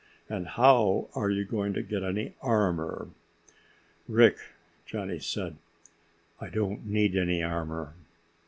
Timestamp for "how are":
0.47-1.29